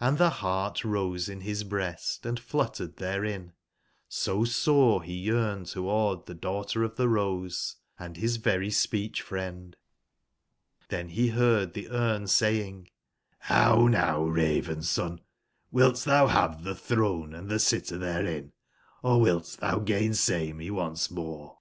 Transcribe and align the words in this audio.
Hnd 0.00 0.18
the 0.18 0.30
heart 0.30 0.84
rose 0.84 1.28
in 1.28 1.40
his 1.40 1.64
breast 1.64 2.24
and 2.24 2.38
fluttered 2.38 2.98
therein, 2.98 3.52
so 4.08 4.44
sore 4.44 5.02
he 5.02 5.14
yearned 5.14 5.66
toward 5.66 6.24
the 6.26 6.36
Daughter 6.36 6.84
of 6.84 6.94
the 6.94 7.08
Rose, 7.08 7.74
and 7.98 8.16
his 8.16 8.36
very 8.36 8.70
speech/friend. 8.70 9.76
Xlbcn 10.88 11.10
he 11.10 11.30
heard 11.30 11.74
the 11.74 11.88
Sme 11.90 12.28
saying, 12.28 12.90
''How 13.46 13.90
now. 13.90 14.22
Raven/son, 14.22 15.20
wilt 15.72 15.96
thou 16.04 16.28
have 16.28 16.62
the 16.62 16.76
throne 16.76 17.34
and 17.34 17.48
the 17.48 17.58
sitter 17.58 17.98
therein, 17.98 18.52
or 19.02 19.20
wilt 19.20 19.56
thou 19.58 19.80
gainsay 19.80 20.52
me 20.52 20.70
once 20.70 21.10
more?'' 21.10 21.58